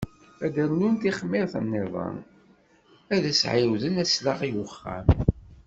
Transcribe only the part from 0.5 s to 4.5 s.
d-rnun tixmirt-nniḍen, ad s-ɛiwden aslaɣ